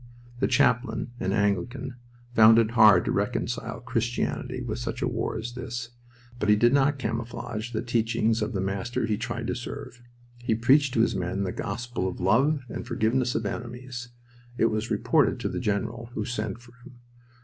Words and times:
The 0.39 0.47
chaplain, 0.47 1.11
an 1.19 1.31
Anglican, 1.31 1.93
found 2.33 2.57
it 2.57 2.71
hard 2.71 3.05
to 3.05 3.11
reconcile 3.11 3.81
Christianity 3.81 4.63
with 4.63 4.79
such 4.79 5.03
a 5.03 5.07
war 5.07 5.37
as 5.37 5.53
this, 5.53 5.89
but 6.39 6.49
he 6.49 6.55
did 6.55 6.73
not 6.73 6.97
camouflage 6.97 7.71
the 7.71 7.83
teachings 7.83 8.41
of 8.41 8.53
the 8.53 8.61
Master 8.61 9.05
he 9.05 9.15
tried 9.15 9.45
to 9.45 9.53
serve. 9.53 10.01
He 10.41 10.55
preached 10.55 10.95
to 10.95 11.01
his 11.01 11.15
men 11.15 11.43
the 11.43 11.51
gospel 11.51 12.07
of 12.07 12.19
love 12.19 12.63
and 12.67 12.87
forgiveness 12.87 13.35
of 13.35 13.45
enemies. 13.45 14.09
It 14.57 14.71
was 14.71 14.89
reported 14.89 15.39
to 15.41 15.49
the 15.49 15.59
general, 15.59 16.09
who 16.15 16.25
sent 16.25 16.57
for 16.61 16.71
him. 16.83 16.97